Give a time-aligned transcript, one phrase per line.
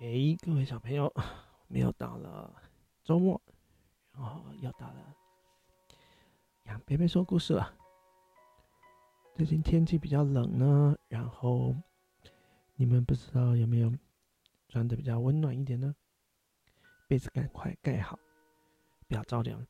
[0.00, 1.22] 嘿，各位小朋友，我
[1.66, 2.54] 们又到了
[3.02, 3.42] 周末，
[4.12, 5.16] 然后又到了
[6.66, 7.74] 杨贝贝说故事了。
[9.34, 11.74] 最近天气比较冷呢，然后
[12.76, 13.92] 你们不知道有没有
[14.68, 15.92] 穿的比较温暖一点呢？
[17.08, 18.16] 被子赶快盖好，
[19.08, 19.66] 不要着凉。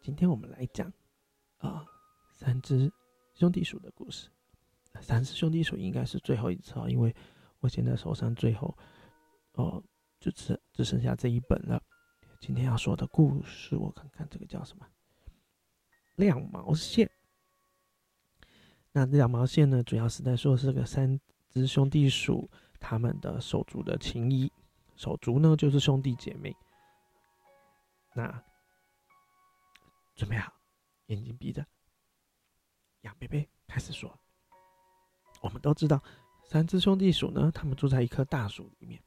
[0.00, 0.90] 今天我们来讲
[1.58, 1.84] 啊，
[2.30, 2.90] 三只
[3.34, 4.30] 兄弟鼠的故事。
[5.02, 7.14] 三只兄弟鼠应该是最后一次啊，因为。
[7.60, 8.76] 我现在手上最后，
[9.52, 9.82] 哦，
[10.20, 11.82] 就只只剩下这一本了。
[12.40, 14.86] 今天要说的故事，我看看这个叫什么？
[16.16, 17.10] 亮毛线。
[18.92, 24.52] 那两毛线呢，主要是在说是个三只兄弟鼠他们的手足的情谊。
[24.96, 26.54] 手足呢，就是兄弟姐妹。
[28.14, 28.42] 那
[30.14, 30.52] 准备好，
[31.06, 31.64] 眼睛闭着，
[33.02, 34.16] 杨贝贝开始说。
[35.40, 36.02] 我们都知道。
[36.48, 38.98] 三只兄弟鼠呢，他们住在一棵大树里面。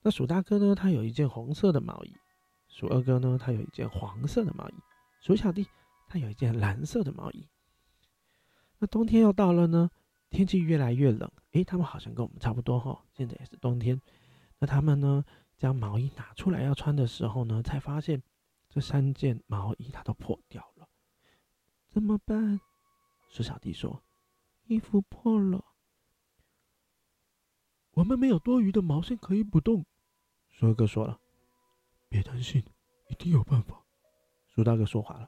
[0.00, 2.10] 那鼠大哥呢，他有一件红色的毛衣；
[2.66, 4.74] 鼠二哥呢，他有一件黄色的毛衣；
[5.20, 5.66] 鼠小弟
[6.08, 7.46] 他有一件蓝色的毛衣。
[8.78, 9.90] 那冬天要到了呢，
[10.30, 11.30] 天气越来越冷。
[11.52, 14.00] 诶，他们好像跟我们差不多哈，现在也是冬天。
[14.58, 15.22] 那他们呢，
[15.58, 18.22] 将毛衣拿出来要穿的时候呢，才发现
[18.70, 20.88] 这三件毛衣它都破掉了。
[21.90, 22.58] 怎么办？
[23.28, 24.02] 鼠小弟说
[24.64, 25.62] ：“衣服破了。”
[27.96, 29.82] 我们没有多余的毛线可以补洞，
[30.50, 31.18] 鼠哥说了。
[32.10, 32.62] 别担心，
[33.08, 33.82] 一定有办法。
[34.54, 35.26] 鼠大哥说话了。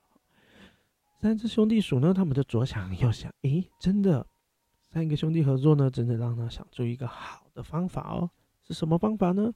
[1.19, 4.27] 三只兄弟鼠呢，他们就左想右想，诶，真的，
[4.91, 8.31] 三个兄弟合作呢，真的让他想出一个好的方法哦。
[8.63, 9.51] 是什么方法呢？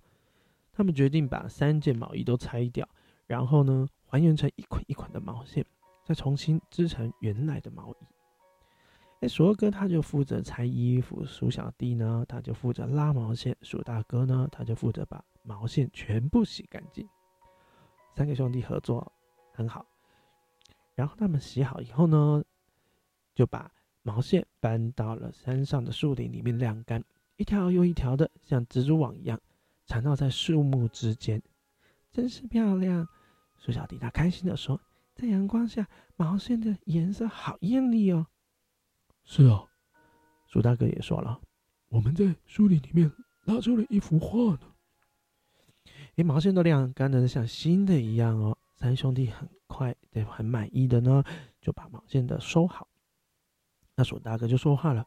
[0.73, 2.89] 他们决定把三件毛衣都拆掉，
[3.27, 5.63] 然后呢，还原成一捆一捆的毛线，
[6.03, 8.07] 再重新织成原来的毛衣。
[9.23, 17.09] 哎，鼠二哥他就负责拆衣服，鼠小弟呢，他就负责拉毛线，鼠大哥呢，他就负责把毛线全部洗干净。
[18.17, 19.13] 三个兄弟合作
[19.53, 19.87] 很好，
[20.97, 22.43] 然后他们洗好以后呢，
[23.33, 23.71] 就把
[24.03, 27.01] 毛线搬到了山上的树林里面晾干，
[27.37, 29.41] 一条又一条的，像蜘蛛网一样
[29.87, 31.41] 缠绕在树木之间，
[32.11, 33.07] 真是漂亮。
[33.57, 34.81] 鼠小弟他开心的说
[35.15, 38.27] ：“在阳光下，毛线的颜色好艳丽哦。”
[39.25, 39.65] 是啊，
[40.47, 41.41] 鼠大哥也说了，
[41.89, 43.11] 我们在树林里面
[43.45, 44.73] 拉出了一幅画呢。
[46.17, 48.57] 哎，毛线都晾干的像新的一样哦。
[48.75, 51.23] 三兄弟很快的很满意的呢，
[51.61, 52.89] 就把毛线的收好。
[53.95, 55.07] 那鼠大哥就说话了，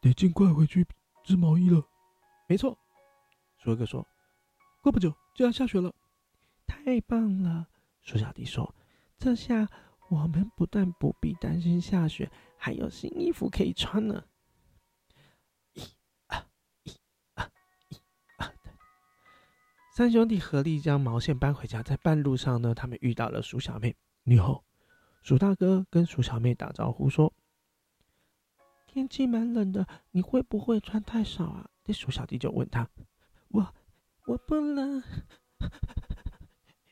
[0.00, 0.86] 得尽快回去
[1.22, 1.82] 织毛衣了。
[2.48, 2.76] 没错，
[3.62, 4.04] 鼠哥说，
[4.82, 5.94] 过不久就要下雪了。
[6.66, 7.68] 太棒了，
[8.02, 8.74] 鼠小弟说，
[9.18, 9.68] 这下
[10.08, 12.30] 我们不但不必担心下雪。
[12.62, 14.22] 还有新衣服可以穿呢！
[15.72, 15.80] 一
[16.26, 16.46] 啊
[16.82, 16.90] 一
[17.32, 17.50] 啊
[17.88, 17.96] 一
[18.36, 18.70] 啊的，
[19.94, 21.82] 三兄弟合力将毛线搬回家。
[21.82, 23.96] 在半路上呢，他们遇到了鼠小妹。
[24.24, 24.62] 你好，
[25.22, 27.32] 鼠大哥跟鼠小妹打招呼说
[28.86, 32.86] ：“天气蛮冷的，你会不会穿太少啊？”这鼠小弟就问他
[33.48, 33.74] ：“我
[34.26, 35.02] 我不冷。”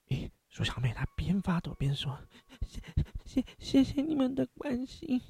[0.09, 2.19] 咦，鼠小妹她边发抖边说
[2.65, 2.81] ：“谢
[3.27, 5.21] 谢谢谢你们的关心。”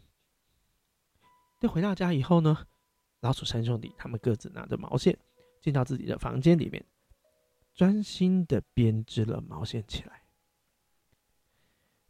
[1.58, 2.66] 等回到家以后呢，
[3.20, 5.18] 老鼠三兄弟他们各自拿着毛线，
[5.60, 6.84] 进到自己的房间里面，
[7.74, 10.22] 专心的编织了毛线起来。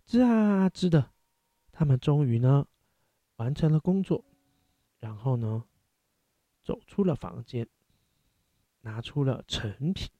[0.05, 1.13] 织啊织的，
[1.73, 2.67] 他们终于呢
[3.37, 4.25] 完成了工作，
[4.99, 5.65] 然后呢
[6.63, 7.67] 走出了房间，
[8.81, 10.11] 拿出了成品。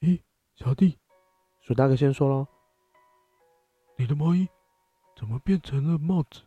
[0.00, 0.20] 咦，
[0.54, 0.98] 小弟，
[1.60, 2.46] 鼠大哥先说喽，
[3.96, 4.48] 你的毛衣。
[5.16, 6.42] 怎么变成了帽子？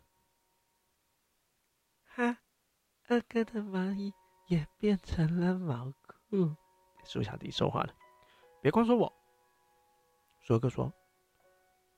[2.04, 2.38] 哈，
[3.08, 4.12] 二哥的毛衣
[4.46, 6.54] 也变成了毛裤。
[7.04, 7.92] 树小弟说话了，
[8.62, 9.12] 别光说我。
[10.40, 10.92] 鼠哥说：“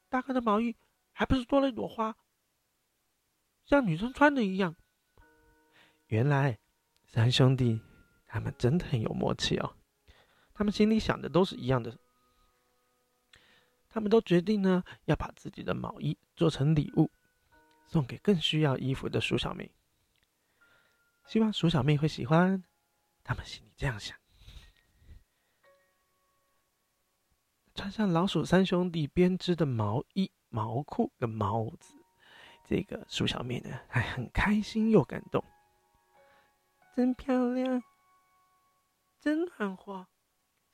[0.08, 0.74] 大哥的毛衣
[1.12, 2.16] 还不是多了一朵花，
[3.66, 4.74] 像女生穿的一样。”
[6.08, 6.58] 原来
[7.04, 7.82] 三兄弟
[8.26, 9.76] 他们真的很有默契哦，
[10.54, 11.98] 他们心里想的都是一样的。
[13.92, 17.10] 他们都决定呢，要把自己的毛衣做成礼物，
[17.86, 19.70] 送给更需要衣服的鼠小妹。
[21.26, 22.64] 希望鼠小妹会喜欢。
[23.22, 24.16] 他们心里这样想。
[27.74, 31.94] 穿上老鼠三兄弟编织的毛衣、毛裤跟帽子，
[32.64, 35.44] 这个鼠小妹呢，还很开心又感动。
[36.96, 37.82] 真漂亮，
[39.20, 40.06] 真暖和，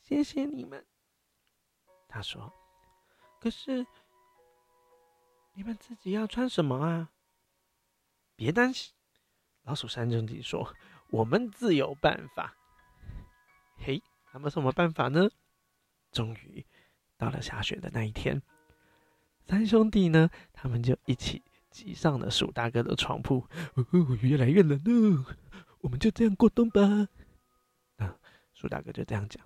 [0.03, 0.87] 谢谢你们。
[2.09, 2.55] 她说。
[3.40, 3.87] 可是，
[5.55, 7.11] 你们自己要穿什么啊？
[8.35, 8.93] 别担心，
[9.62, 10.75] 老鼠三兄弟说
[11.11, 12.56] ：“我们自有办法。
[13.76, 15.29] 嘿，他们什么办法呢？
[16.11, 16.64] 终于
[17.17, 18.43] 到了下雪的那一天，
[19.46, 23.46] 三兄弟呢，他们就一起挤上了鼠大哥的床铺。
[23.75, 23.87] 哦，
[24.23, 25.37] 越来越冷了，
[25.81, 26.81] 我们就这样过冬吧。
[27.99, 28.19] 啊，
[28.52, 29.44] 鼠大哥就这样讲，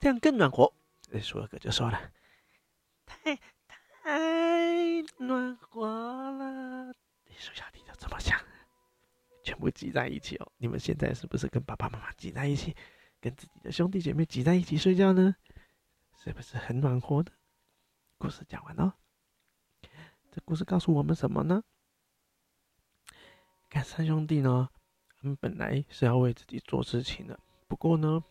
[0.00, 0.72] 这样更暖和。
[1.22, 2.12] 鼠二哥就说了，
[3.06, 6.92] 太太暖和了。
[7.36, 8.38] 鼠小弟就这么想，
[9.42, 10.52] 全部挤在一起哦。
[10.56, 12.74] 你们现在是不是跟爸爸妈妈挤在一起？
[13.20, 15.34] 跟自己的兄弟姐妹挤在一起睡觉呢，
[16.22, 17.32] 是不是很暖和的？
[18.18, 18.96] 故事讲完了，
[20.30, 21.64] 这故事告诉我们什么呢？
[23.70, 24.68] 看三兄弟呢，
[25.18, 28.22] 他们本来是要为自己做事情的，不过呢，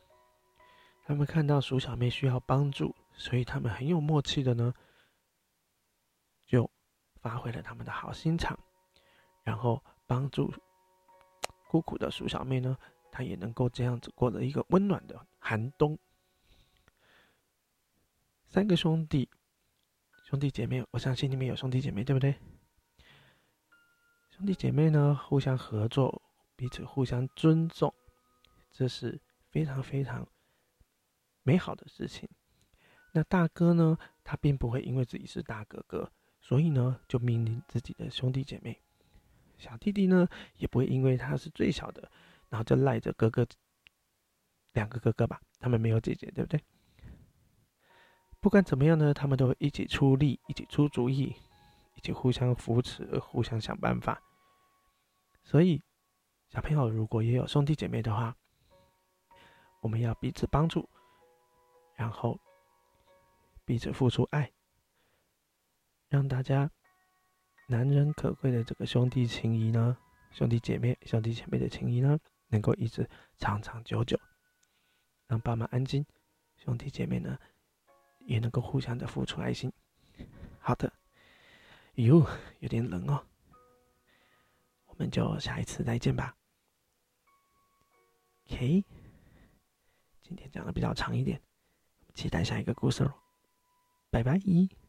[1.05, 4.73] 他们看到鼠小妹需要帮助，所以他们很有默契的呢，
[6.45, 6.69] 就
[7.21, 8.57] 发挥了他们的好心肠，
[9.43, 10.53] 然后帮助
[11.69, 12.77] 孤苦的鼠小妹呢。
[13.15, 15.95] 她也能够这样子过了一个温暖的寒冬。
[18.47, 19.29] 三个兄弟，
[20.25, 22.35] 兄弟姐妹，我相信你们有兄弟姐妹，对不对？
[24.31, 26.23] 兄弟姐妹呢，互相合作，
[26.55, 27.93] 彼此互相尊重，
[28.71, 29.21] 这是
[29.51, 30.27] 非常非常
[31.43, 32.27] 美好的事情。
[33.13, 36.11] 那大哥呢，他并不会因为自己是大哥哥，
[36.41, 38.77] 所以呢，就命令自己的兄弟姐妹。
[39.57, 40.27] 小弟弟呢，
[40.57, 42.11] 也不会因为他是最小的。
[42.49, 43.47] 然后就赖着哥哥，
[44.73, 46.61] 两个哥哥吧，他们没有姐姐，对不对？
[48.39, 51.35] 不管怎么样呢，他们都会一起出力，一起出主意，
[51.95, 54.21] 一起互相扶持，互相想办法。
[55.43, 55.81] 所以，
[56.49, 58.35] 小朋友如果也有兄弟姐妹的话，
[59.81, 60.87] 我们要彼此帮助，
[61.95, 62.39] 然后
[63.65, 64.51] 彼此付出爱，
[66.09, 66.69] 让大家
[67.67, 69.97] 难能可贵的这个兄弟情谊呢，
[70.31, 72.19] 兄弟姐妹、兄弟姐妹的情谊呢。
[72.49, 74.15] 能够一直长长久久，
[75.25, 76.05] 让爸妈安心，
[76.55, 77.35] 兄弟姐妹呢
[78.19, 79.73] 也能够互相的付出爱心。
[80.59, 80.93] 好的，
[81.95, 82.23] 哟，
[82.59, 83.25] 有点冷哦，
[84.85, 86.37] 我们就下一次再见吧。
[88.45, 88.85] OK，
[90.21, 91.41] 今天讲的比较长一点，
[92.13, 93.11] 期待下一个故事喽，
[94.13, 94.82] 拜拜。